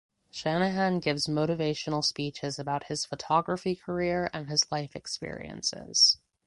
Shanahan 0.31 0.97
gives 0.99 1.27
motivational 1.27 2.03
speeches 2.03 2.57
about 2.57 2.85
his 2.85 3.05
photography 3.05 3.75
career 3.75 4.31
and 4.33 4.49
his 4.49 4.65
life 4.71 4.95
experiences. 4.95 6.17